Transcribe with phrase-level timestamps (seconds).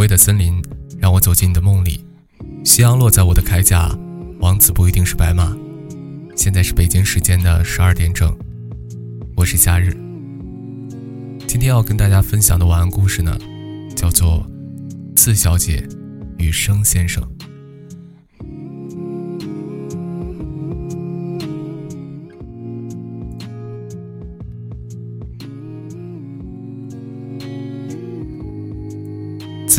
[0.00, 0.62] 薇的森林
[0.98, 2.02] 让我走进你的梦里，
[2.64, 3.94] 夕阳落在我的铠甲，
[4.40, 5.54] 王子不一定是白马。
[6.34, 8.34] 现在是北京时间的十二点整，
[9.36, 9.92] 我是夏日。
[11.46, 13.36] 今天要跟大家分享的晚安故事呢，
[13.94, 14.42] 叫做
[15.16, 15.86] 《次小姐
[16.38, 17.22] 与生先生》。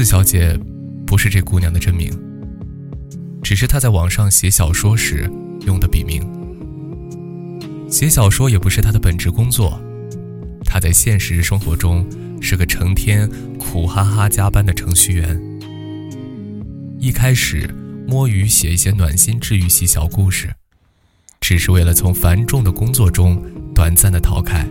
[0.01, 0.59] 四小姐
[1.05, 2.11] 不是这姑娘的真名，
[3.43, 5.31] 只是她在网上写小说时
[5.67, 6.27] 用的笔名。
[7.87, 9.79] 写小说也不是她的本职工作，
[10.65, 12.03] 她在现实生活中
[12.41, 15.39] 是个成天苦哈哈加班的程序员。
[16.97, 17.69] 一开始
[18.07, 20.51] 摸鱼写一些暖心治愈系小故事，
[21.39, 23.39] 只是为了从繁重的工作中
[23.75, 24.67] 短暂的逃开，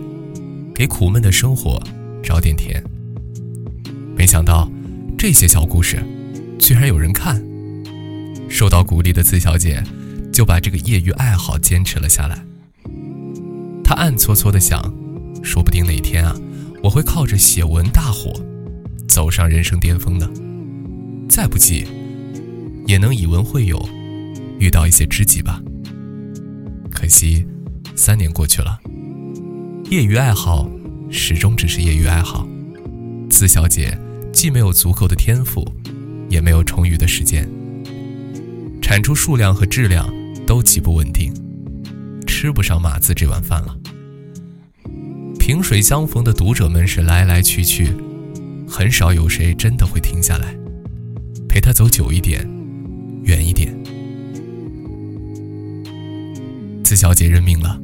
[0.75, 1.81] 给苦闷的生活
[2.21, 2.83] 找点甜。
[4.17, 4.69] 没想到。
[5.23, 6.03] 这些小故事，
[6.59, 7.39] 居然有人看。
[8.49, 9.85] 受到鼓励的次小姐，
[10.33, 12.43] 就把这个业余爱好坚持了下来。
[13.85, 14.83] 她暗搓搓的想，
[15.43, 16.35] 说不定哪天啊，
[16.83, 18.33] 我会靠着写文大火，
[19.07, 20.27] 走上人生巅峰的。
[21.29, 21.85] 再不济，
[22.87, 23.79] 也能以文会友，
[24.59, 25.63] 遇到一些知己吧。
[26.91, 27.47] 可惜，
[27.95, 28.81] 三年过去了，
[29.91, 30.67] 业余爱好
[31.11, 32.49] 始终只是业余爱好。
[33.29, 33.95] 次小姐。
[34.41, 35.71] 既没有足够的天赋，
[36.31, 37.47] 也没有充裕的时间，
[38.81, 40.11] 产出数量和质量
[40.47, 41.31] 都极不稳定，
[42.27, 43.77] 吃不上码字这碗饭了。
[45.39, 47.95] 萍水相逢的读者们是来来去去，
[48.67, 50.57] 很少有谁真的会停下来，
[51.47, 52.41] 陪他走久一点，
[53.25, 53.71] 远一点。
[56.83, 57.79] 次小姐认命了，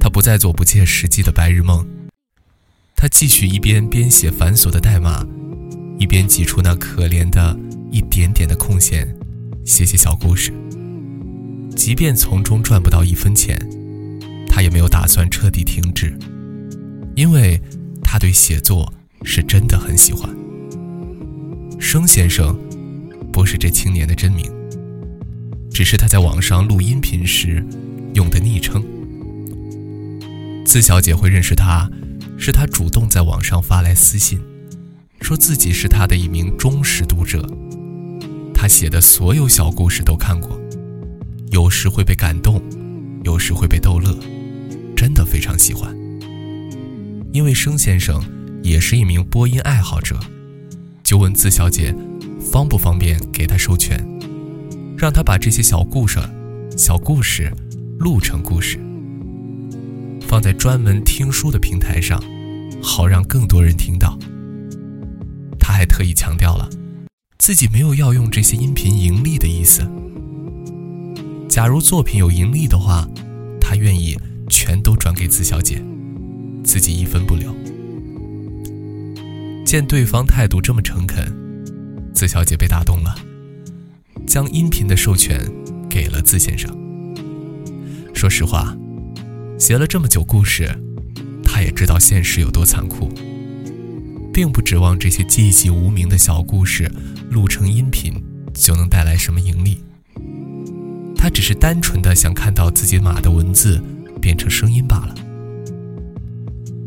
[0.00, 1.86] 她不再做不切实际的白日梦，
[2.96, 5.24] 她继续一边编写繁琐的代码。
[5.98, 7.58] 一边挤出那可怜的
[7.90, 9.06] 一点点的空闲，
[9.64, 10.52] 写写小故事。
[11.74, 13.58] 即便从中赚不到一分钱，
[14.48, 16.16] 他也没有打算彻底停止，
[17.14, 17.60] 因为
[18.02, 18.92] 他对写作
[19.22, 20.28] 是真的很喜欢。
[21.78, 22.58] 生先生
[23.32, 24.44] 不是这青年的真名，
[25.70, 27.64] 只是他在网上录音频时
[28.14, 28.82] 用的昵称。
[30.66, 31.88] 次小姐会认识他，
[32.36, 34.38] 是他主动在网上发来私信。
[35.20, 37.46] 说自己是他的一名忠实读者，
[38.54, 40.58] 他写的所有小故事都看过，
[41.50, 42.62] 有时会被感动，
[43.24, 44.16] 有时会被逗乐，
[44.96, 45.94] 真的非常喜欢。
[47.32, 48.22] 因为生先生
[48.62, 50.18] 也是一名播音爱好者，
[51.02, 51.94] 就问字小姐
[52.40, 54.02] 方不方便给他授权，
[54.96, 56.18] 让他把这些小故事、
[56.76, 57.52] 小故事
[57.98, 58.78] 录成故事，
[60.22, 62.18] 放在专门听书的平台上，
[62.82, 64.18] 好让更多人听到。
[65.88, 66.68] 特意强调了，
[67.38, 69.90] 自己没有要用这些音频盈利的意思。
[71.48, 73.08] 假如作品有盈利的话，
[73.60, 74.16] 他愿意
[74.48, 75.82] 全都转给子小姐，
[76.62, 77.52] 自己一分不留。
[79.64, 81.26] 见对方态度这么诚恳，
[82.14, 83.14] 子小姐被打动了，
[84.26, 85.40] 将音频的授权
[85.88, 86.70] 给了字先生。
[88.14, 88.76] 说实话，
[89.58, 90.68] 写了这么久故事，
[91.42, 93.12] 他也知道现实有多残酷。
[94.38, 96.88] 并不指望这些寂寂无名的小故事
[97.28, 98.14] 录成音频
[98.54, 99.82] 就能带来什么盈利。
[101.16, 103.82] 他只是单纯的想看到自己码的文字
[104.20, 105.14] 变成声音罢了。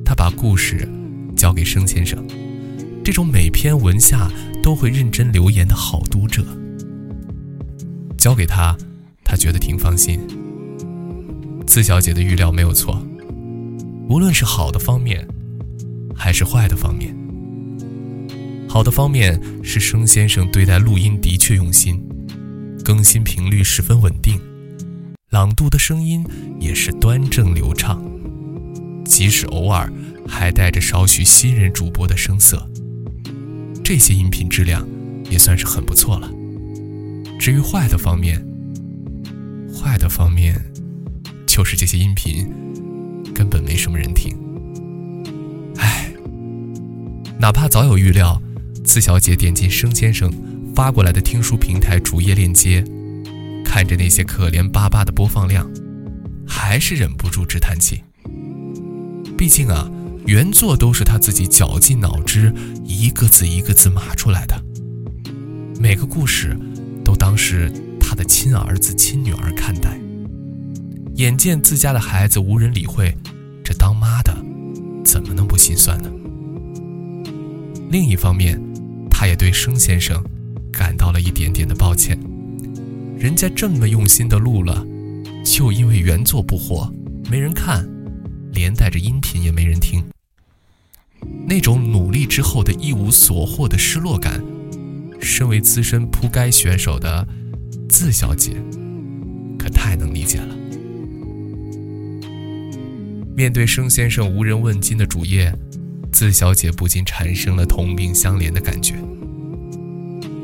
[0.05, 0.87] 他把故事
[1.35, 2.25] 交给生先生，
[3.03, 4.31] 这种每篇文下
[4.63, 6.45] 都会认真留言的好读者。
[8.17, 8.73] 交给他，
[9.25, 10.21] 他觉得挺放心。
[11.67, 13.05] 四小姐的预料没有错，
[14.07, 15.27] 无论是好的方面，
[16.15, 17.13] 还是坏的方面。
[18.71, 22.01] 好的方面是生先生对待录音的确用心，
[22.85, 24.39] 更新频率十分稳定，
[25.31, 26.25] 朗读的声音
[26.57, 28.01] 也是端正流畅，
[29.03, 29.91] 即使偶尔
[30.25, 32.65] 还带着少许新人主播的声色，
[33.83, 34.87] 这些音频质量
[35.29, 36.31] 也算是很不错了。
[37.37, 38.41] 至于坏的方面，
[39.75, 40.55] 坏的方面
[41.45, 42.49] 就是这些音频
[43.35, 44.33] 根本没什么人听。
[45.75, 46.09] 唉，
[47.37, 48.41] 哪怕早有预料。
[48.83, 50.31] 四小姐点进生先生
[50.75, 52.83] 发过来的听书平台主页链接，
[53.63, 55.69] 看着那些可怜巴巴的播放量，
[56.47, 58.01] 还是忍不住直叹气。
[59.37, 59.89] 毕竟啊，
[60.25, 64.61] 原作都是他自己绞尽脑汁，一个字一个字码出来的，
[65.79, 66.57] 每个故事
[67.03, 69.97] 都当是他的亲儿子亲女儿看待。
[71.15, 73.15] 眼见自家的孩子无人理会，
[73.63, 74.35] 这当妈的
[75.05, 76.09] 怎么能不心酸呢？
[77.89, 78.59] 另一方面。
[79.21, 80.19] 他也对生先生
[80.73, 82.17] 感到了一点点的抱歉。
[83.19, 84.83] 人家这么用心的录了，
[85.45, 86.91] 就因为原作不火，
[87.29, 87.87] 没人看，
[88.51, 90.03] 连带着音频也没人听。
[91.45, 94.43] 那种努力之后的一无所获的失落感，
[95.19, 97.27] 身为资深扑街选手的
[97.87, 98.53] 字小姐，
[99.55, 100.55] 可太能理解了。
[103.35, 105.53] 面对生先生无人问津的主页，
[106.11, 108.95] 字小姐不禁产生了同病相怜的感觉。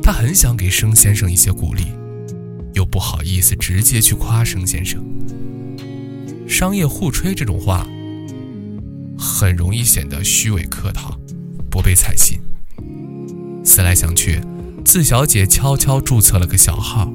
[0.02, 1.88] 她很想给生先生一些鼓励，
[2.74, 5.04] 又不好意思直接去夸生先生。
[6.48, 7.88] 商业互吹这种话。
[9.20, 11.20] 很容易显得虚伪客套，
[11.72, 12.40] 不被采信。
[13.64, 14.40] 思来想去，
[14.86, 17.12] 字小姐悄悄注册了个小号，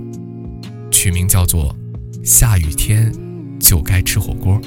[0.91, 1.77] 取名叫做
[2.25, 3.13] “下雨天
[3.61, 4.61] 就该吃火锅”。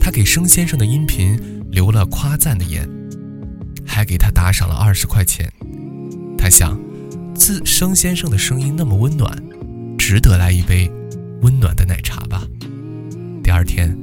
[0.00, 1.38] 她给生先生的音频
[1.70, 2.88] 留了夸赞的言，
[3.86, 5.50] 还给他打赏了二十块钱。
[6.36, 6.78] 他想，
[7.34, 9.36] 自生先生的声音那么温暖，
[9.98, 10.90] 值得来一杯
[11.42, 12.46] 温暖的奶茶吧。
[13.42, 13.96] 第二天，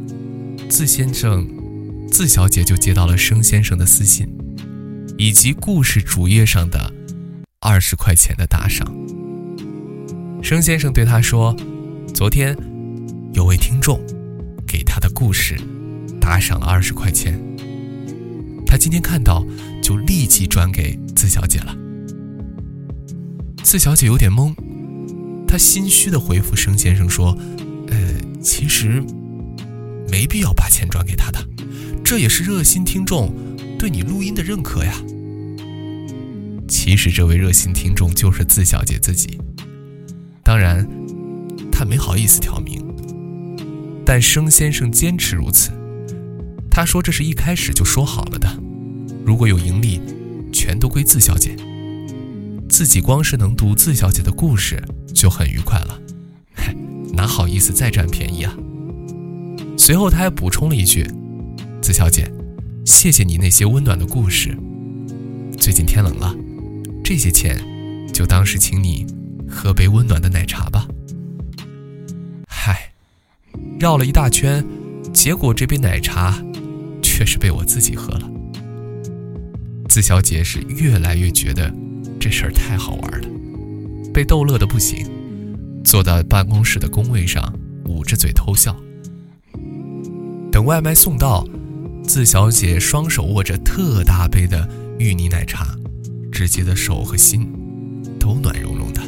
[0.69, 1.47] 字先生。
[2.09, 4.25] 字小姐就接到了生先生的私信，
[5.17, 6.91] 以及故事主页上的
[7.59, 8.87] 二十块钱的打赏。
[10.41, 11.53] 生先生对他说
[12.15, 12.57] ：“昨天
[13.33, 13.99] 有位听众
[14.65, 15.59] 给他的故事
[16.19, 17.37] 打赏了二十块钱，
[18.77, 19.45] 今天看到
[19.81, 21.75] 就立即转给字小姐了。”
[23.63, 24.53] 字小姐有点懵，
[25.47, 27.37] 她心虚的回复生先生说
[27.89, 27.97] ：“呃，
[28.41, 29.03] 其实
[30.09, 31.39] 没必要把钱转给他的。”
[32.03, 33.33] 这也是热心听众
[33.77, 34.93] 对你录音的认可呀。
[36.69, 39.37] 其实这位热心听众就是字小姐自己，
[40.43, 40.87] 当然，
[41.69, 42.85] 她没好意思挑明。
[44.05, 45.71] 但生先生坚持如此，
[46.71, 48.47] 他说这是一开始就说好了的，
[49.27, 49.99] 如果有盈利，
[50.53, 51.53] 全都归自小姐。
[52.69, 54.81] 自己光是能读自小姐的故事
[55.13, 55.99] 就很愉快了，
[57.11, 58.55] 哪好意思再占便宜啊？
[59.77, 61.05] 随后他还补充了一句。
[61.81, 62.31] 子小姐，
[62.85, 64.57] 谢谢你那些温暖的故事。
[65.59, 66.33] 最近天冷了，
[67.03, 67.61] 这些钱
[68.13, 69.05] 就当是请你
[69.49, 70.87] 喝杯温暖的奶茶吧。
[72.47, 72.93] 嗨，
[73.77, 74.65] 绕了一大圈，
[75.13, 76.41] 结果这杯奶茶
[77.03, 78.31] 却是被我自己喝了。
[79.97, 81.73] 四小姐是越来越觉得
[82.19, 83.27] 这事儿太好玩了，
[84.13, 85.03] 被逗乐的不行，
[85.83, 87.51] 坐到办公室的工位上
[87.85, 88.77] 捂着嘴偷笑。
[90.51, 91.43] 等外卖送到。
[92.03, 95.75] 字小姐双手握着特大杯的芋泥奶茶，
[96.31, 97.51] 直接的手和心
[98.19, 99.01] 都暖融融的。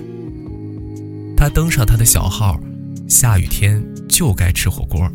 [1.38, 2.60] 她登上她的小号，
[3.08, 5.08] 下雨天就该吃火锅，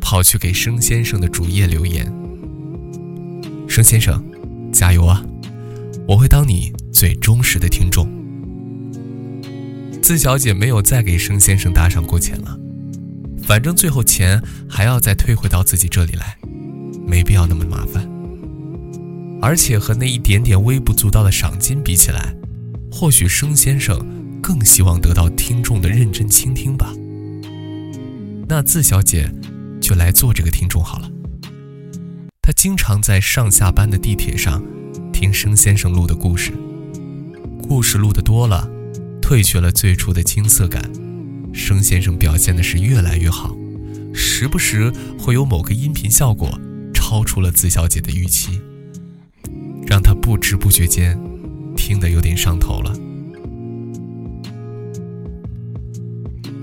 [0.00, 2.06] 跑去给生先生的主页留言
[3.66, 4.24] ：“生先生，
[4.76, 5.24] 加油啊！
[6.06, 8.06] 我会当你最忠实的听众。”
[10.02, 12.56] 字小姐没有再给生先生打赏过钱了，
[13.42, 16.36] 反正最后钱还要再退回到自己这里来。
[17.06, 18.06] 没必要那么麻烦，
[19.40, 22.34] 而且和那一点点微不足道的赏金比起来，
[22.92, 23.98] 或许生先生
[24.42, 26.92] 更希望得到听众的认真倾听吧。
[28.48, 29.32] 那字小姐
[29.80, 31.10] 就来做这个听众好了。
[32.46, 34.62] 她经常在上下班的地铁上
[35.12, 36.52] 听生先生录的故事，
[37.60, 38.70] 故事录的多了，
[39.20, 40.80] 褪去了最初的青涩感，
[41.52, 43.56] 生先生表现的是越来越好，
[44.14, 46.48] 时不时会有某个音频效果。
[46.94, 48.60] 超出了子小姐的预期，
[49.84, 51.18] 让她不知不觉间
[51.76, 52.96] 听得有点上头了。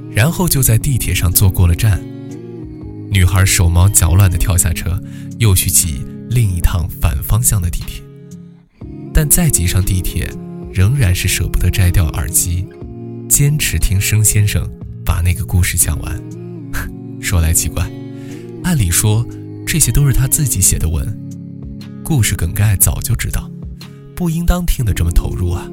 [0.10, 2.02] 然后就在地铁上坐过了站，
[3.14, 5.00] 女孩手忙脚乱地跳下车，
[5.38, 8.02] 又去挤另一趟反方向的地铁。
[9.14, 10.28] 但再挤上地铁，
[10.74, 12.66] 仍然是舍不得摘掉耳机，
[13.30, 14.68] 坚持听生先生
[15.06, 16.24] 把那个故事讲完。
[17.22, 17.88] 说来奇怪，
[18.64, 19.26] 按理说。
[19.66, 21.18] 这些都是他自己写的文，
[22.04, 23.50] 故事梗概早就知道，
[24.14, 25.68] 不应当听得这么投入啊。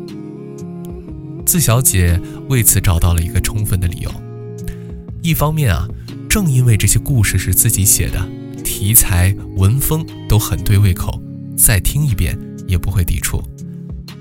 [1.45, 2.19] 字小姐
[2.49, 4.11] 为此找到了一个充分的理由：
[5.23, 5.87] 一方面啊，
[6.31, 8.29] 正因为这些故事是自己写的，
[8.63, 11.21] 题材文风都很对胃口，
[11.57, 13.43] 再听一遍也不会抵触；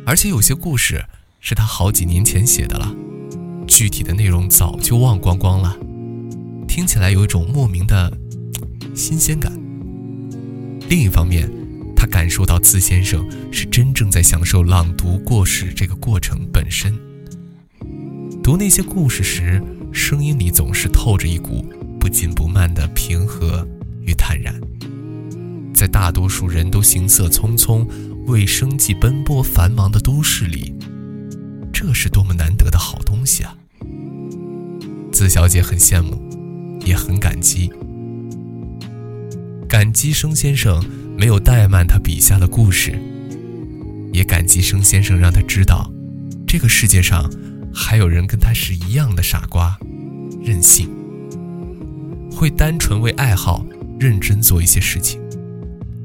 [0.08, 1.06] 而且有些故事
[1.40, 2.92] 是他好几年前写的了，
[3.68, 5.78] 具体的内容早就忘光光了，
[6.68, 8.12] 听起来有一种莫名的
[8.96, 9.54] 新鲜感。
[10.90, 11.48] 另一方面，
[11.96, 16.92] 他感受到字先生是真正在享受朗读故事这个过程本身。
[18.42, 19.62] 读那些故事时，
[19.92, 21.64] 声音里总是透着一股
[22.00, 23.68] 不紧不慢的平和
[24.02, 24.54] 与坦然。
[25.74, 27.88] 在大多数人都行色匆匆、
[28.26, 30.74] 为生计奔波繁忙的都市里，
[31.72, 33.56] 这是多么难得的好东西啊！
[35.12, 36.22] 子小姐很羡慕，
[36.86, 37.72] 也很感激，
[39.70, 40.84] 感激生先生
[41.18, 43.00] 没有怠慢他笔下的故事，
[44.12, 45.90] 也感激生先生让他知道，
[46.46, 47.32] 这个世界上
[47.74, 49.80] 还有人跟他是一样的傻瓜、
[50.44, 50.90] 任性，
[52.40, 53.66] 会单纯为爱好
[54.00, 55.20] 认真做一些事情，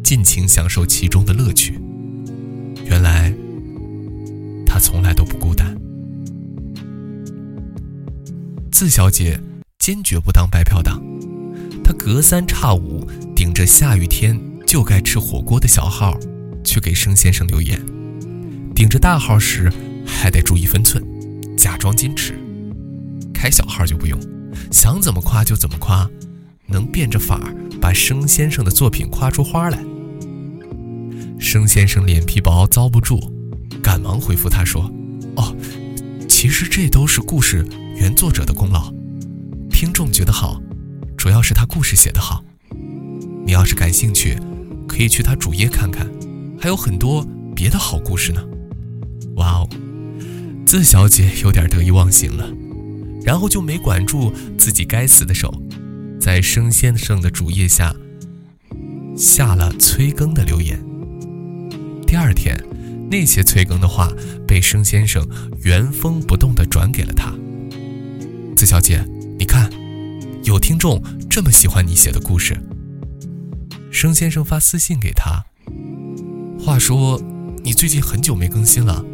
[0.02, 1.78] 尽情享受其中的乐趣。
[2.84, 3.32] 原来，
[4.66, 5.76] 他从来都不孤单。
[8.72, 9.38] 字小姐
[9.78, 11.00] 坚决不当白嫖党，
[11.84, 14.36] 她隔三差五顶着下雨天
[14.66, 16.18] 就该吃火锅的小号，
[16.64, 17.78] 去给生先生留言；
[18.74, 19.72] 顶着大号时
[20.04, 21.00] 还得注意分寸，
[21.56, 22.34] 假装矜持。
[23.32, 24.18] 开小号就不用，
[24.72, 26.10] 想怎么夸就怎么夸，
[26.74, 29.78] 能变着法儿把生先生的作品夸出花来。
[31.38, 33.20] 生先生脸皮薄，遭不住，
[33.80, 34.90] 赶忙回复他说
[35.36, 35.54] ：“哦，
[36.28, 37.64] 其实这都是故事
[37.96, 38.92] 原作者的功劳。
[39.70, 40.60] 听众觉得好，
[41.16, 42.44] 主要是他故事写得好。
[43.46, 44.36] 你要是感兴趣，
[44.88, 46.10] 可以去他主页看看，
[46.60, 48.42] 还有很多别的好故事呢。”
[49.36, 49.68] 哇哦，
[50.66, 52.48] 字小姐有点得意忘形了，
[53.22, 55.52] 然后就没管住自己该死的手，
[56.24, 57.94] 在生先生的主页下
[59.14, 60.82] 下了催更的留言。
[62.06, 62.56] 第二天，
[63.10, 64.10] 那些催更的话
[64.48, 65.22] 被生先生
[65.60, 67.30] 原封不动地转给了他。
[68.56, 69.06] 子小姐，
[69.38, 69.70] 你看，
[70.44, 72.58] 有听众这么喜欢你写的故事。
[73.90, 75.44] 生先生发私信给他，
[76.58, 77.20] 话说
[77.62, 79.04] 你最近很久没更新了，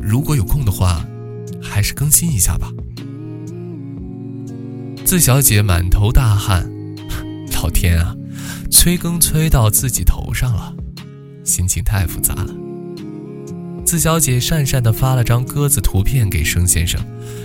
[0.00, 1.04] 如果有空的话，
[1.60, 2.70] 还是更新一下吧。
[5.04, 6.68] 字小姐满头大汗，
[7.52, 8.16] 老天啊，
[8.70, 10.74] 催更催到自己头上了。
[11.44, 12.48] 心情太复杂了。
[13.84, 16.98] 字小姐讪讪地发了张鸽子图片给生先生，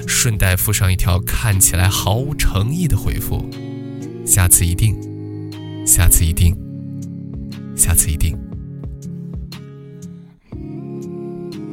[0.07, 3.45] 顺带附上一条看起来毫无诚意的回复
[4.25, 4.95] ：“下次一定，
[5.85, 6.55] 下次一定，
[7.75, 8.37] 下次一定。”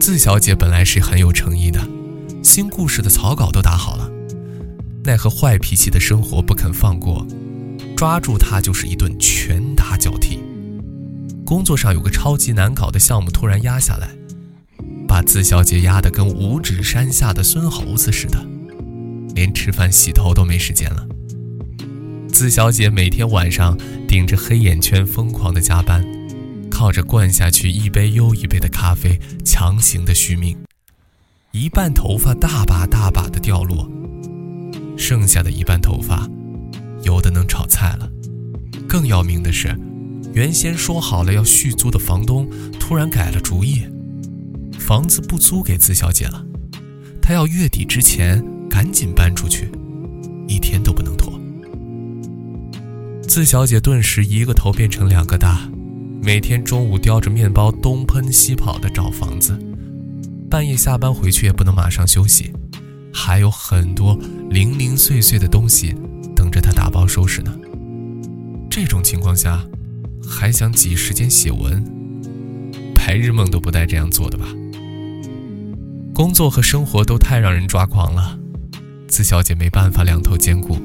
[0.00, 1.81] 字小姐本来是很有诚意的，
[2.43, 4.11] 新故事的草稿都打好了，
[5.07, 7.25] 奈何坏脾气的生活不肯放过，
[7.97, 10.41] 抓住她就是一顿拳打脚踢。
[11.45, 14.09] 工作上有个超级难搞的项目突然压下来，
[15.07, 18.45] 把字小姐压得跟五指山下的孙猴子似的，
[19.37, 21.07] 连吃饭洗头都没时间了。
[22.29, 26.05] 字小姐每天晚上顶着黑眼圈疯狂的加班，
[26.69, 30.57] 靠着灌下去一杯又一杯的咖啡强行的续命，
[31.53, 33.89] 一半头发大把大把的掉落，
[34.97, 36.29] 剩下的一半头发，
[37.03, 38.11] 有的能炒菜了。
[38.88, 39.76] 更要命的是。
[40.35, 42.47] 原先说好了要续租的房东
[42.79, 43.83] 突然改了主意，
[44.79, 46.45] 房子不租给字小姐了，
[47.23, 49.71] 她要月底之前赶紧搬出去，
[50.47, 51.33] 一天都不能拖。
[53.23, 55.71] 字小姐顿时一个头变成两个大，
[56.23, 59.59] 每天中午叼着面包东奔西跑的找房子，
[60.50, 62.53] 半夜下班回去也不能马上休息，
[63.17, 64.15] 还有很多
[64.51, 65.97] 零零碎碎的东西
[66.37, 67.57] 等着他打包收拾呢。
[68.71, 69.65] 这种情况下。
[70.29, 71.85] 还想挤时间写文，
[72.97, 74.45] 白日梦都不带这样做的吧？
[76.13, 78.37] 工作和生活都太让人抓狂了，
[79.07, 80.79] 字小姐没办法两头兼顾，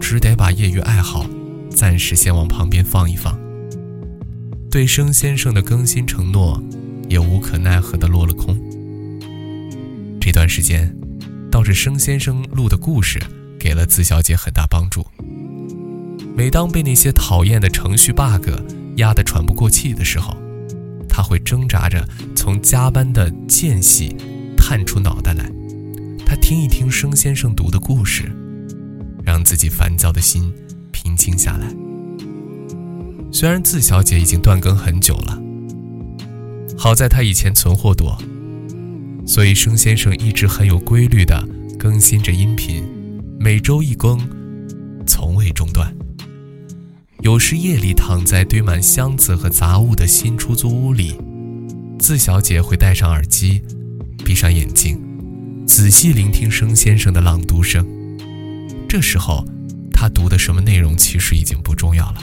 [0.00, 1.24] 只得把业余爱好
[1.70, 3.38] 暂时先往旁边放一放。
[4.72, 6.60] 对生先生的更新承诺，
[7.08, 8.58] 也无可奈何的落了空。
[10.20, 10.92] 这段时间，
[11.54, 13.22] 倒是生先生录的故事
[13.60, 15.06] 给了字小姐很大帮助。
[16.36, 18.48] 每当被那些讨厌的程序 bug
[18.96, 20.36] 压得喘不过气的时候，
[21.08, 24.16] 他会挣扎着从加班的间隙
[24.56, 25.48] 探出脑袋来，
[26.26, 28.24] 他听一听生先生读的故事，
[29.24, 30.52] 让自己烦躁的心
[30.90, 31.72] 平静下来。
[33.30, 35.40] 虽然字小姐已经断更很久了，
[36.76, 38.20] 好在她以前存货多，
[39.26, 41.46] 所以生先生一直很有规律地
[41.78, 42.84] 更新着音频，
[43.40, 44.18] 每周一更，
[45.06, 45.94] 从未中断。
[47.20, 51.16] 有时夜里躺在堆满箱子和杂物的新出租屋里，
[51.98, 53.62] 字小姐会戴上耳机，
[54.24, 55.00] 闭上眼睛，
[55.66, 57.86] 仔细聆听生先生的朗读声。
[58.86, 59.42] 这时候，
[59.90, 62.18] 他读的什么内容其实已经不重要了，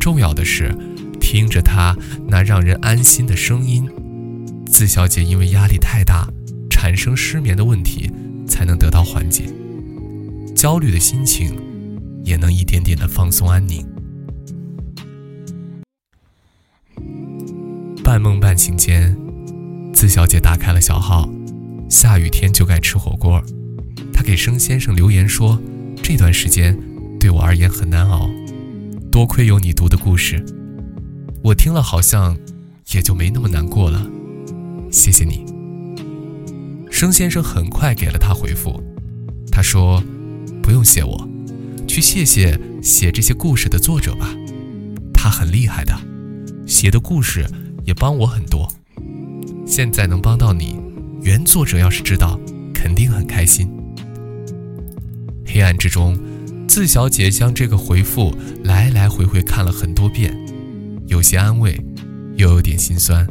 [0.00, 0.76] 重要的是
[1.20, 3.88] 听着他那让人安心的声音。
[4.82, 6.26] 字小姐因为压力太大，
[6.68, 8.10] 产生失眠的问题
[8.48, 9.44] 才能得到缓解，
[10.56, 11.56] 焦虑的心情
[12.24, 13.86] 也能一点点的放松安宁。
[18.02, 19.16] 半梦半醒间，
[19.94, 21.30] 自小姐打开了小号，
[21.88, 23.40] 下雨天就该吃火锅。
[24.12, 25.62] 她给生先生留言说
[26.02, 26.76] ：“这段时间
[27.20, 28.28] 对我而言很难熬，
[29.12, 30.44] 多亏有你读的故事，
[31.40, 32.36] 我听了好像
[32.90, 34.04] 也就没那么难过了。
[34.92, 35.44] 谢谢你。”
[36.88, 38.80] 生先生很快给了他回复，
[39.50, 40.00] 他说
[40.62, 41.28] ：“不用谢我，
[41.88, 44.32] 去谢谢写这些故事的作者吧，
[45.12, 45.92] 他很厉害的，
[46.66, 47.44] 写的故事
[47.84, 48.70] 也帮我很多。
[49.66, 50.78] 现在能帮到你，
[51.22, 52.38] 原作者要是知道，
[52.72, 53.68] 肯定很开心。”
[55.44, 56.16] 黑暗之中，
[56.68, 58.32] 自小姐将这个回复
[58.62, 60.32] 来来回回看了很多遍，
[61.08, 61.78] 有些安慰，
[62.36, 63.26] 又有点心酸。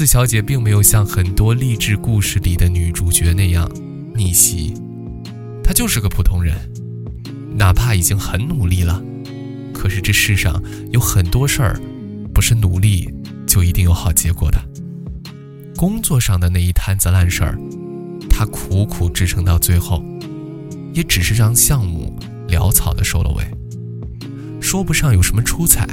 [0.00, 3.70] 四小姐并没有像很多励志故事里的女主角那样
[4.14, 4.72] 逆袭，
[5.62, 6.56] 她就是个普通人，
[7.54, 8.98] 哪怕已经很努力了，
[9.74, 10.58] 可是这世上
[10.90, 11.78] 有很多事儿，
[12.32, 13.12] 不是努力
[13.46, 14.58] 就一定有好结果的。
[15.76, 17.58] 工作上的那一摊子烂事儿，
[18.30, 20.02] 她苦苦支撑到最后，
[20.94, 23.44] 也只是让项目潦草的收了尾，
[24.62, 25.86] 说不上有什么出彩，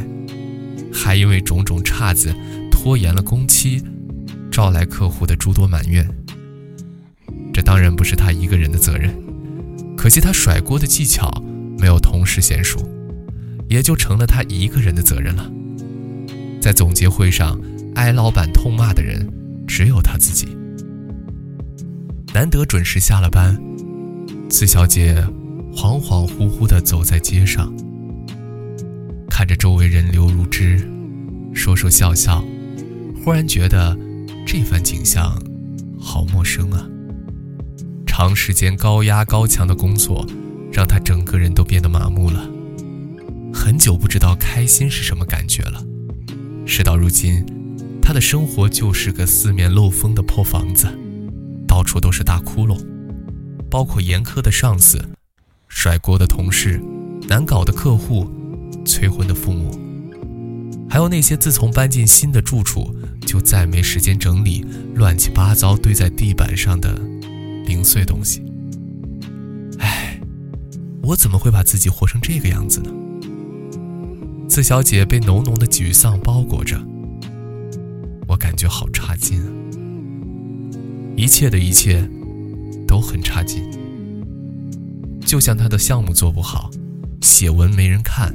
[0.94, 2.34] 还因为种种岔子。
[2.70, 3.82] 拖延了工期，
[4.58, 6.04] 招来客户的诸多埋怨。
[7.54, 9.16] 这当然不是他一个人的责任，
[9.96, 11.32] 可惜他甩锅的技巧
[11.78, 12.80] 没有同事娴熟，
[13.70, 15.48] 也就成了他一个人的责任了。
[16.60, 17.62] 在总结会上，
[17.94, 19.32] 挨老板痛骂的人
[19.68, 20.48] 只有他自己。
[22.34, 23.56] 难得准时下了班，
[24.50, 25.24] 四小姐
[25.72, 27.72] 恍恍惚惚地走在街上，
[29.30, 30.90] 看着周围人流如织，
[31.54, 32.44] 说说笑笑。
[33.24, 33.96] 忽然觉得
[34.50, 35.38] 这番景象
[36.00, 36.88] 好陌生啊！
[38.06, 40.26] 长时间高压高强的工作，
[40.72, 42.50] 让他整个人都变得麻木了。
[43.54, 45.84] 很久不知道开心是什么感觉了。
[46.66, 47.46] 事到如今，
[48.02, 50.88] 他的生活就是个四面漏风的破房子，
[51.68, 52.80] 到处都是大窟窿，
[53.70, 55.10] 包括严苛的上司、
[55.68, 56.82] 甩锅的同事、
[57.28, 58.32] 难搞的客户、
[58.86, 59.78] 催婚的父母。
[60.90, 62.96] 还有那些自从搬进新的住处
[63.28, 66.98] 就再没时间整理、乱七八糟堆在地板上的
[67.66, 68.42] 零碎东西。
[69.80, 70.20] 唉，
[71.04, 72.90] 我怎么会把自己活成这个样子呢？
[74.50, 76.82] 四小姐被浓浓的沮丧包裹着，
[78.28, 79.52] 我感觉好差劲啊！
[81.18, 82.10] 一切的一切
[82.88, 83.62] 都很差劲，
[85.20, 86.72] 就像她的项目做不好，
[87.22, 88.34] 写文没人看。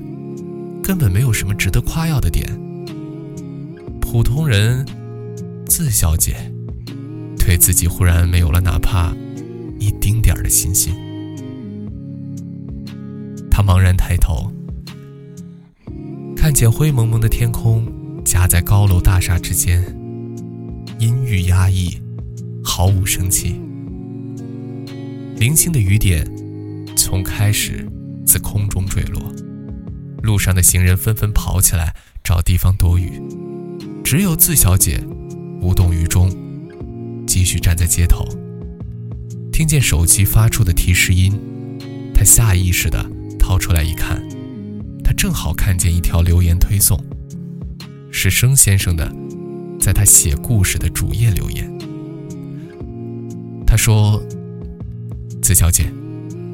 [0.83, 2.47] 根本没有什么值得夸耀的点。
[4.13, 4.85] 普通人，
[5.65, 6.37] 自小姐，
[7.39, 9.11] 对自己忽然没有了哪怕
[9.79, 10.93] 一丁点儿的信心。
[13.51, 14.53] 他茫然抬头，
[16.37, 17.91] 看见灰蒙蒙的天空
[18.23, 19.83] 夹在高楼大厦之间，
[20.99, 21.99] 阴郁压抑，
[22.63, 23.59] 毫无生气。
[25.39, 26.31] 零星的雨点
[26.95, 27.89] 从开始
[28.27, 29.23] 自空中坠落。
[30.23, 33.21] 路上的行人纷纷跑起来找地方躲雨，
[34.05, 35.05] 只有自小姐
[35.61, 36.31] 无动于衷，
[37.27, 38.25] 继续站在街头。
[39.53, 41.33] 听见手机发出的提示音，
[42.15, 43.05] 她下意识地
[43.41, 44.23] 掏出来一看，
[45.03, 46.99] 她正好看见一条留言推送，
[48.13, 49.13] 是生先生的，
[49.81, 51.71] 在他写故事的主页留言。
[53.67, 54.23] 他说
[55.43, 55.93] ：“自小姐，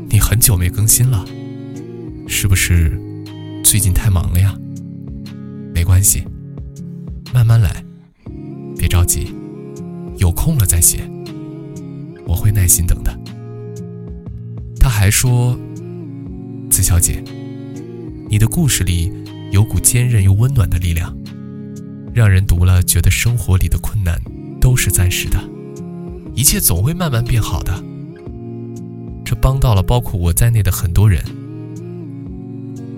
[0.09, 1.27] 你很久没更新了，
[2.27, 2.99] 是不是？”
[3.65, 4.57] 最近太忙了呀，
[5.89, 6.23] 关系，
[7.33, 7.83] 慢慢来，
[8.77, 9.33] 别着急，
[10.19, 11.01] 有空了再写，
[12.27, 13.19] 我会耐心等的。
[14.79, 15.59] 他还说
[16.69, 17.25] ：“子小姐，
[18.29, 19.11] 你的故事里
[19.51, 21.17] 有股坚韧又温暖的力量，
[22.13, 24.21] 让人读了觉得生活里的困难
[24.61, 25.43] 都是暂时的，
[26.35, 27.73] 一切总会慢慢变好的。
[29.25, 31.25] 这帮到了包括我在内的很多人。”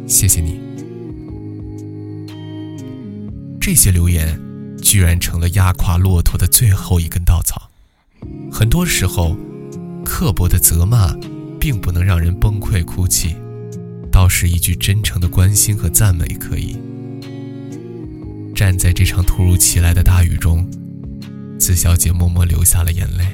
[0.08, 0.69] 谢谢你。
[3.72, 4.36] 这些留言
[4.82, 7.70] 居然成了压垮骆驼的最后一根稻草。
[8.50, 9.36] 很多时候，
[10.04, 11.14] 刻薄的责骂
[11.60, 13.36] 并不能让人崩溃哭泣，
[14.10, 16.76] 倒是一句真诚的关心和赞美可以。
[18.52, 20.68] 站在这场突如其来的大雨中，
[21.56, 23.24] 自小姐默默流下了眼泪。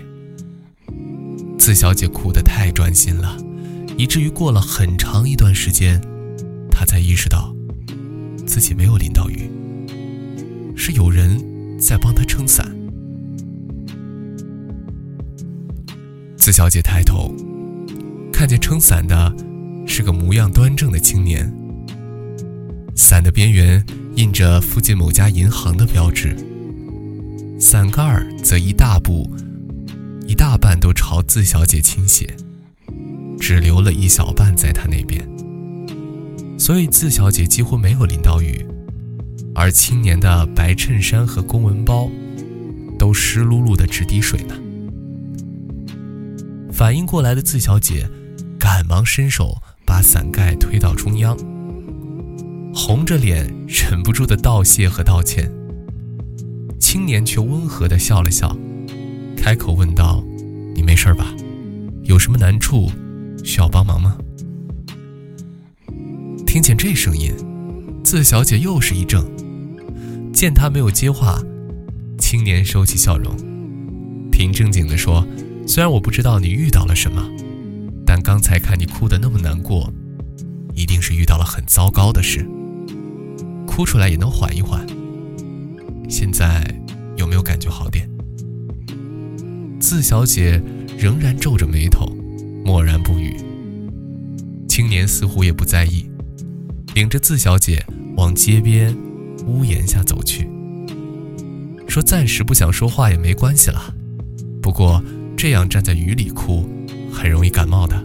[1.58, 3.38] 自小姐哭得太专心了，
[3.96, 5.98] 以至于过了很长一段时间。
[6.70, 7.56] 她才意识到，
[8.46, 9.50] 自己没有淋到雨，
[10.76, 11.40] 是有人
[11.80, 12.70] 在帮他撑伞。
[16.36, 17.34] 自小姐抬头，
[18.32, 19.34] 看见撑伞的
[19.84, 21.52] 是个模样端正的青年，
[22.94, 23.84] 伞的边缘
[24.14, 26.36] 印着附近某家银行的标志。
[27.58, 29.28] 伞盖儿则一大部、
[30.28, 32.36] 一大半都朝自小姐倾斜，
[33.40, 35.26] 只留了一小半在她那边。
[36.58, 38.64] 所以自小姐几乎没有淋到雨，
[39.56, 42.10] 而青年的白衬衫和公文包
[42.98, 44.54] 都湿漉漉的直滴水呢。
[46.70, 48.06] 反应过来的自小姐
[48.58, 51.34] 赶忙伸手把伞盖推到中央。
[52.74, 55.50] 红着脸，忍不住的道谢和道歉。
[56.78, 58.54] 青年却温和的笑了笑，
[59.38, 60.22] 开口问道
[60.76, 61.34] ：“你没事吧？
[62.02, 62.90] 有什么难处
[63.42, 64.18] 需要帮忙吗？”
[66.46, 67.32] 听见这声音，
[68.04, 69.24] 自小姐又是一怔。
[70.36, 71.42] 见他没有接话，
[72.18, 73.34] 青年收起笑容，
[74.30, 75.26] 挺正经的说
[75.66, 77.26] ：“虽然我不知道你遇到了什么，
[78.04, 79.90] 但刚才看你哭得那么难过，
[80.74, 82.46] 一定是遇到了很糟糕的事。”
[83.66, 84.86] 哭出来也能缓一缓。
[86.06, 86.62] 现在
[87.16, 88.06] 有没有感觉好点？
[89.80, 90.62] 字小姐
[90.98, 92.14] 仍然皱着眉头，
[92.62, 93.34] 默然不语。
[94.68, 96.04] 青年似乎也不在意，
[96.94, 97.82] 领着字小姐
[98.18, 98.94] 往街边
[99.46, 100.48] 屋檐下走去，
[101.86, 103.94] 说：“暂时不想说话也没关系了，
[104.60, 105.02] 不过
[105.36, 106.68] 这样站在雨里哭，
[107.12, 108.02] 很容易感冒的，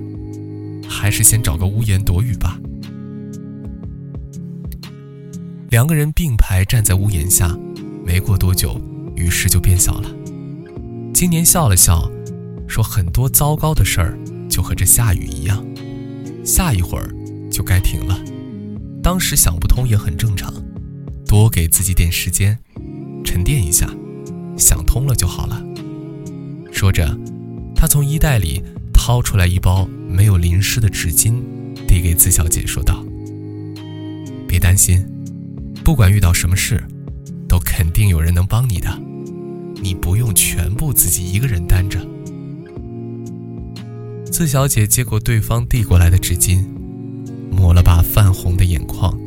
[0.88, 2.60] 还是先找个屋檐躲雨吧。”
[5.71, 7.58] 两个人并排站在屋檐下，
[8.06, 8.80] 没过多久，
[9.15, 10.10] 雨势就变小了。
[11.13, 12.10] 青年笑了笑，
[12.67, 14.17] 说：“很多糟糕的事儿
[14.49, 15.65] 就和这下雨一样，
[16.43, 17.10] 下一会儿
[17.49, 18.19] 就该停了。
[19.01, 20.54] 当时想不通也很正常，
[21.32, 22.60] 多给自己点时间，
[23.24, 23.89] 沉淀一下，
[24.58, 25.63] 想通了就好了。”
[26.74, 27.17] 说着，
[27.74, 28.62] 他从衣袋里
[28.94, 31.41] 掏出来一包没有淋湿的纸巾，
[31.88, 33.02] 递给自小姐，说道
[34.46, 35.02] ：“别担心。”
[35.86, 36.84] 不管遇到什么事，
[37.48, 39.02] 都肯定有人能帮你的，
[39.82, 42.06] 你不用全部自己一个人担着。
[44.26, 46.65] 自小姐接过对方递过来的纸巾，
[47.50, 49.17] 抹了把泛红的眼眶，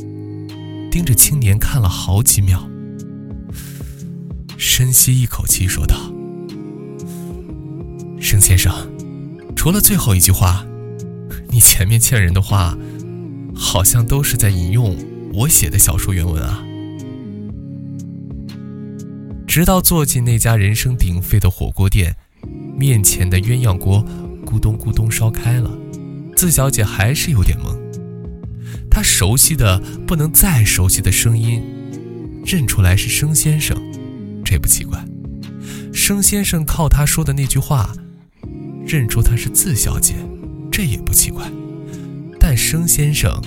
[0.95, 2.71] 盯着青年看了好几秒，
[4.57, 5.97] 深吸一口气说道
[8.23, 8.73] ：“盛先生，
[9.57, 10.65] 除了最后一句话，
[11.49, 12.79] 你前面欠人的话，
[13.57, 14.97] 好像都是在引用。”
[15.35, 16.65] 我写的小说原文啊，
[19.49, 22.15] 直到坐进那家人声鼎沸的火锅店，
[22.79, 24.07] 面前的鸳鸯锅
[24.47, 25.77] 咕咚咕咚烧开了，
[26.37, 27.84] 自小姐还是有点懵。
[28.95, 31.61] 她熟悉的不能再熟悉的声音，
[32.47, 33.77] 认出来是生先生，
[34.45, 35.05] 这不奇怪。
[35.93, 37.93] 生先生靠他说的那句话，
[38.87, 40.15] 认出他是字小姐，
[40.71, 41.45] 这也不奇怪。
[42.39, 43.43] 但生先生。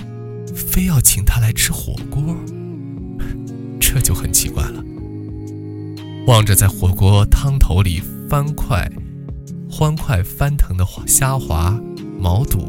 [0.56, 2.36] 非要请他来吃火锅，
[3.78, 4.82] 这就很奇怪了。
[6.26, 8.90] 望着在火锅汤头里翻快、
[9.70, 11.78] 欢快翻腾的虾滑、
[12.18, 12.66] 毛肚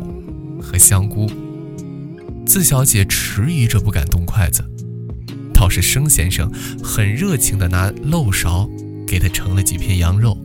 [0.62, 1.32] 和香菇，
[2.50, 4.66] 自小姐迟疑着不敢动筷子，
[5.54, 6.52] 倒是生先生
[6.84, 8.68] 很热情地拿漏勺
[9.06, 10.36] 给她盛了几片羊肉，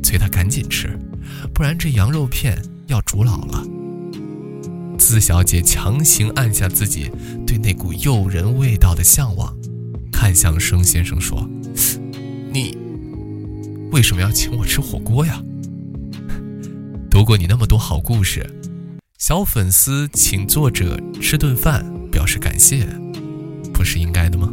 [0.00, 0.96] 催她赶紧吃，
[1.52, 3.64] 不然这羊肉片要煮老了。
[4.96, 7.10] 四小姐强行按下自己
[7.44, 9.52] 对那股诱人味道的向往，
[10.12, 11.50] 看向生先生说
[12.54, 12.78] ：“你
[13.90, 15.42] 为什么要请我吃火锅呀？
[17.10, 18.48] 读过你那么多好故事，
[19.18, 22.84] 小粉丝请作者吃顿饭表示感谢，
[23.72, 24.52] 不是应该的吗？”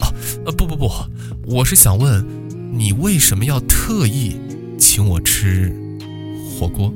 [0.00, 0.14] 哦，
[0.46, 0.90] 呃，不不不，
[1.46, 2.26] 我是想问，
[2.72, 4.36] 你为什么要特意
[4.78, 5.72] 请我吃
[6.58, 6.92] 火锅？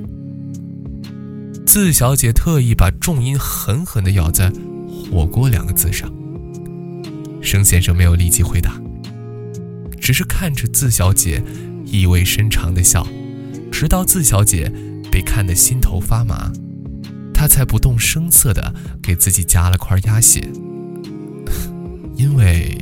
[1.66, 4.50] 字小姐特意把重音狠狠地咬在
[4.88, 6.10] “火锅”两个字上。
[7.42, 8.80] 生先生没有立即回答，
[10.00, 11.44] 只是看着字小姐
[11.84, 13.06] 意味深长的笑，
[13.70, 14.72] 直到字小姐
[15.12, 16.50] 被看得心头发麻，
[17.34, 20.48] 他才不动声色地给自己夹了块鸭血。
[22.16, 22.78] 因为，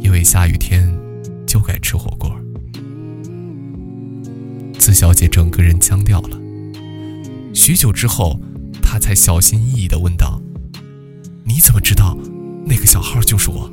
[0.00, 0.92] 因为下雨天
[1.46, 2.34] 就该吃火锅。
[4.78, 6.40] 自小姐整个人僵掉了。
[7.54, 8.40] 许久之后，
[8.82, 10.40] 他才小心翼翼地问道
[11.44, 12.18] ：“你怎么知道
[12.66, 13.70] 那个小号就是我？”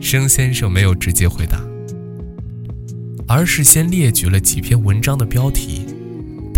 [0.00, 1.60] 生先生没有直接回答，
[3.26, 5.86] 而是先列举了几篇文章的标题，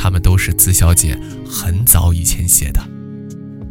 [0.03, 1.15] 他们都是自小姐
[1.47, 2.81] 很早以前写的，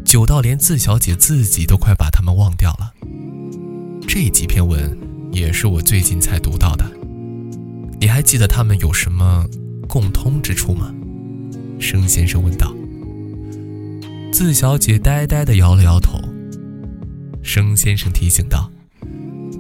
[0.05, 2.93] 久到连自小姐自己都快把他们忘掉了。
[4.07, 4.95] 这几篇文
[5.31, 6.85] 也是我最近才读到的，
[7.99, 9.43] 你还记得他们有什么
[9.87, 10.93] 共通之处吗？
[11.79, 12.75] 生先生问道
[14.31, 16.19] ：“自小姐呆呆地摇了摇头。
[17.41, 18.71] 生先生提醒道：“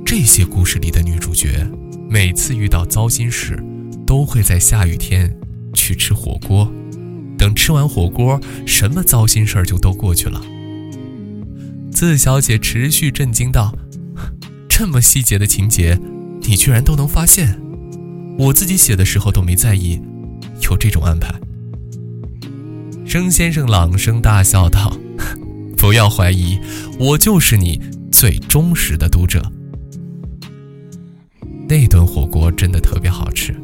[0.05, 1.67] 这些故事里的女主角，
[2.07, 3.57] 每次遇到糟心事，
[4.05, 5.35] 都会在下雨天
[5.89, 6.71] 去吃火锅。
[7.35, 10.39] 等吃完火锅，什么糟心事儿就都过去了。”
[11.89, 13.73] 自小姐持续震惊道
[14.69, 15.99] ：“这么细节的情节，
[16.41, 17.59] 你居然都能发现？
[18.37, 19.99] 我自己写的时候都没在意，
[20.69, 21.33] 有这种安排。”
[23.03, 24.95] 生先生朗声大笑道
[25.75, 26.59] ：“不要怀疑，
[26.99, 29.41] 我就是你最忠实的读者。”
[31.67, 33.55] 那顿火锅真的特别好吃，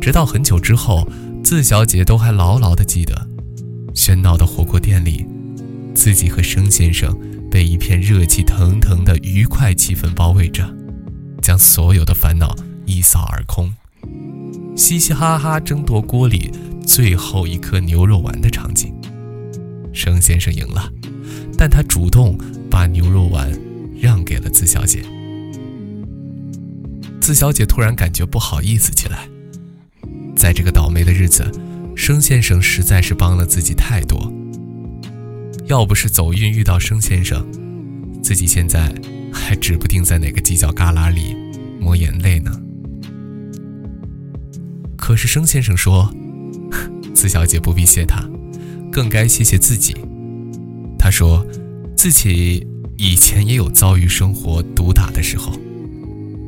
[0.00, 1.06] 直到很久之后，
[1.44, 3.28] 自小姐都还牢牢地记得，
[3.94, 5.26] 喧闹的火锅店里，
[5.94, 7.16] 自己和生先生。
[7.50, 10.68] 被一片热气腾腾的愉快气氛包围着，
[11.40, 12.52] 将所有的烦恼
[12.84, 13.72] 一扫而空，
[14.74, 16.50] 嘻嘻哈哈争夺锅里
[16.84, 18.92] 最后一颗牛肉丸的场景。
[19.92, 20.90] 生先生赢了，
[21.56, 22.36] 但他主动
[22.68, 23.56] 把牛肉丸
[24.00, 25.04] 让给了自小姐。
[27.20, 29.28] 自小姐突然感觉不好意思起来，
[30.44, 31.50] 在这个倒霉的日子，
[31.96, 34.30] 生先生实在是帮了自己太多。
[35.64, 37.42] 要不是走运遇到生先生，
[38.22, 38.94] 自己现在
[39.32, 41.34] 还指不定在哪个犄角旮旯里
[41.80, 42.60] 抹眼泪呢。
[44.98, 46.14] 可是生先生说，
[47.16, 48.22] 四小姐不必谢他，
[48.92, 49.96] 更该谢谢自己。
[50.98, 51.42] 他说，
[51.96, 52.66] 自己
[52.98, 55.58] 以前也有遭遇生活毒打的时候，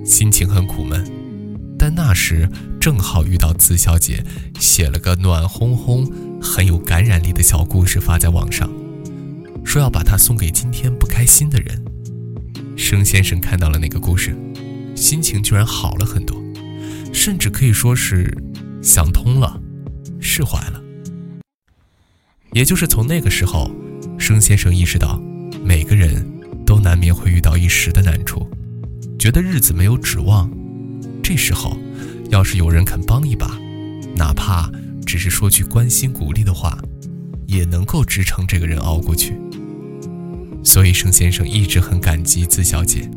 [0.05, 1.03] 心情很苦闷，
[1.79, 2.49] 但那时
[2.81, 4.25] 正好遇到自小姐
[4.59, 6.11] 写了个暖烘烘、
[6.41, 8.71] 很有感染力的小故事发在网上。
[9.65, 11.85] 说要把它送给今天不开心的人。
[12.77, 14.37] 生先生看到了那个故事，
[14.95, 16.41] 心情居然好了很多，
[17.13, 18.33] 甚至可以说是
[18.83, 19.61] 想通了，
[20.21, 20.83] 释怀了。
[22.53, 23.71] 也就是从那个时候，
[24.19, 25.21] 生先生意识到，
[25.65, 26.25] 每个人
[26.65, 28.49] 都难免会遇到一时的难处，
[29.19, 30.51] 觉得日子没有指望。
[31.29, 31.77] 这时候，
[32.31, 33.59] 要是有人肯帮一把，
[34.15, 34.71] 哪怕
[35.05, 36.79] 只是说句关心鼓励的话，
[37.49, 39.37] 也能够支撑这个人熬过去。
[40.63, 43.11] 所以，盛先生一直很感激自小姐。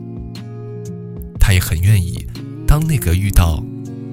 [1.39, 2.25] 他也很愿意
[2.65, 3.63] 当那个遇到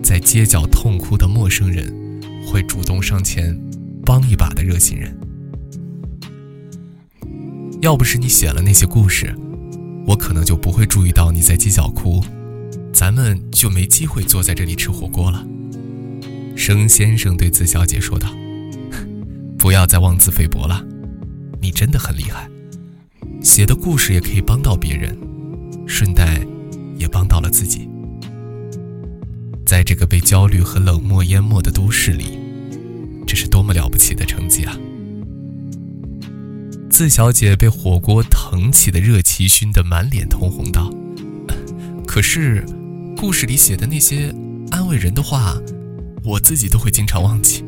[0.02, 1.90] 在街角痛哭的陌生人，
[2.46, 3.58] 会主动上前
[4.04, 5.18] 帮一把的热心人。
[7.80, 9.34] 要不是你写了那些故事，
[10.06, 12.22] 我可能就不会注意到你在街角哭，
[12.96, 15.46] 咱们就没机会坐在这里吃火锅了。
[16.56, 18.26] 生先生对自小姐说道
[19.58, 20.82] ：“不要再妄自菲薄了，
[21.60, 22.48] 你真的很厉害。”
[23.44, 25.14] 写的故事也可以帮到别人，
[25.86, 26.40] 顺带
[26.96, 27.86] 也帮到了自己。
[29.66, 32.38] 在这个被焦虑和冷漠淹没的都市里，
[33.26, 34.74] 这是多么了不起的成绩啊！
[36.88, 40.90] 自小姐被火锅腾起的热气熏得满脸通红，道
[42.08, 42.64] ：“可是，
[43.18, 44.32] 故事里写的那些
[44.70, 45.56] 安慰人的话，
[46.22, 47.64] 我自己都会经常忘记，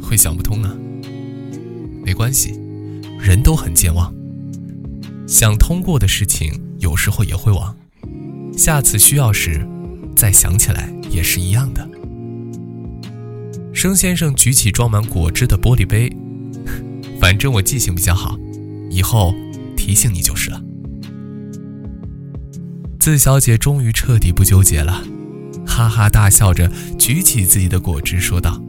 [0.00, 0.72] 会想不通啊。
[2.04, 2.58] 没关系，
[3.18, 4.14] 人都很健忘。”
[5.26, 7.76] 想通过的事情，有时候也会忘，
[8.56, 9.66] 下次需要时，
[10.14, 11.86] 再想起来也是一样的。
[13.72, 16.14] 生先生举起装满果汁的玻璃杯，
[17.20, 18.38] 反正我记性比较好，
[18.88, 19.34] 以后
[19.76, 20.62] 提醒你就是了。
[23.02, 25.02] 自小姐终于彻底不纠结了，
[25.66, 28.62] 哈哈大笑着举起自己的果汁说道：“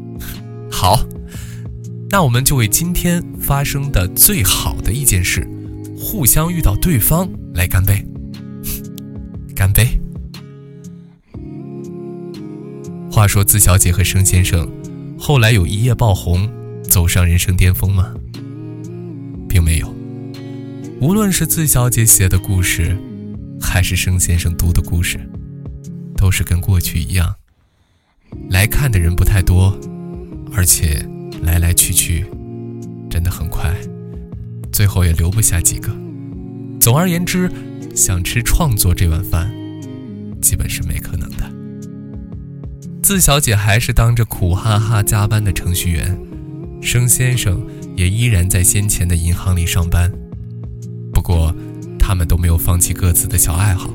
[0.72, 1.06] 好，
[2.10, 5.48] 那我们就为今天发生的最好的一件事。”
[5.96, 8.04] 互相遇到对方来干杯，
[9.56, 9.88] 干杯。
[13.12, 14.68] 话说，自小姐和盛先生
[15.16, 16.50] 后来有一夜爆红，
[16.82, 18.12] 走上人生巅峰吗？
[19.48, 19.94] 并没有。
[21.00, 22.98] 无论是自小姐写的故事，
[23.64, 25.18] 还是生先生读的故事，
[26.18, 27.34] 都是跟过去一样，
[28.50, 29.76] 来看的人不太多，
[30.54, 31.08] 而且
[31.42, 32.26] 来来去去，
[33.10, 33.74] 真的很快。
[34.72, 35.92] 最后也留不下几个。
[36.80, 37.50] 总而言之，
[37.96, 39.52] 想吃创作这碗饭，
[40.42, 41.52] 基本是没可能的。
[43.02, 46.18] 自小姐还是当着苦哈哈加班的程序员，
[46.82, 50.12] 生先生也依然在先前的银行里上班。
[51.12, 51.56] 不过，
[52.06, 53.90] 他们都没有放弃各自的小爱好，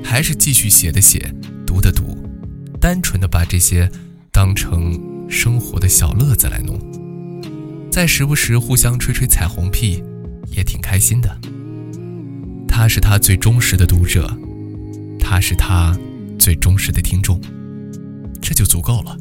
[0.00, 1.34] 还是继续写的写，
[1.66, 2.16] 读的读，
[2.80, 3.90] 单纯的把这些
[4.30, 4.96] 当成
[5.28, 6.78] 生活的小乐子来弄。
[7.90, 10.04] 再时不时互相吹吹彩虹屁，
[10.56, 11.36] 也挺开心的。
[12.68, 14.32] 他是他最忠实的读者，
[15.18, 15.98] 他是他
[16.38, 17.40] 最忠实的听众，
[18.40, 19.16] 这就足够了。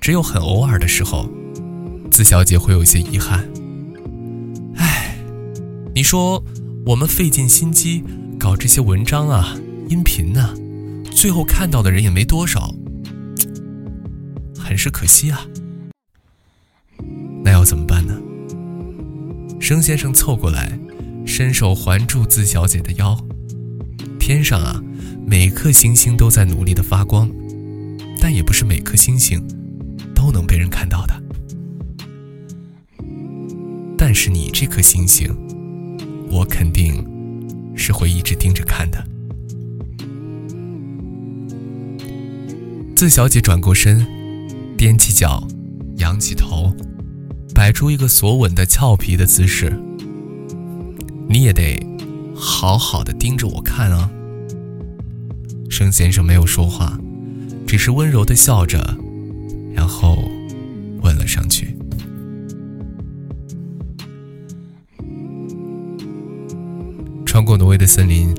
[0.00, 1.28] 只有很偶尔的时候，
[2.10, 3.46] 自小姐会有些遗憾。
[5.96, 6.44] 你说
[6.84, 8.04] 我们费尽心机
[8.38, 9.56] 搞这些文章啊、
[9.88, 10.54] 音频呢，
[11.10, 12.74] 最后看到的人也没多少，
[14.58, 15.46] 很是可惜啊。
[17.42, 18.14] 那要怎么办呢？
[19.58, 20.78] 生先生凑过来，
[21.24, 23.18] 伸手环住自小姐的腰。
[24.20, 24.78] 天上啊，
[25.26, 27.30] 每颗星星都在努力的发光，
[28.20, 29.42] 但也不是每颗星星
[30.14, 31.22] 都能被人看到的。
[33.96, 35.34] 但是你这颗星星。
[36.36, 37.02] 我肯定
[37.74, 39.02] 是会一直盯着看的。
[42.94, 44.06] 自小姐转过身，
[44.76, 45.48] 踮起脚，
[45.96, 46.74] 仰起头，
[47.54, 49.72] 摆出一个锁吻的俏皮的姿势。
[51.26, 51.82] 你也得
[52.34, 54.10] 好好的盯着我看啊。
[55.70, 56.98] 盛先生没有说话，
[57.66, 58.98] 只是温柔的笑着，
[59.74, 60.16] 然后
[61.02, 61.75] 吻了上去。
[67.36, 68.34] 穿过挪威的森林，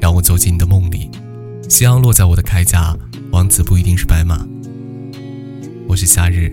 [0.00, 1.08] 让我走进你的梦里。
[1.68, 2.96] 夕阳落在我的铠甲，
[3.30, 4.44] 王子不一定是白马。
[5.86, 6.52] 我是夏日，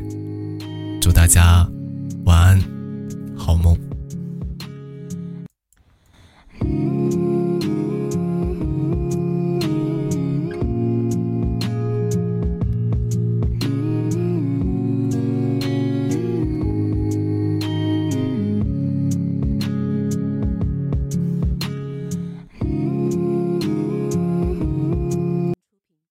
[1.02, 1.68] 祝大家
[2.26, 2.62] 晚安。
[3.36, 3.76] 好梦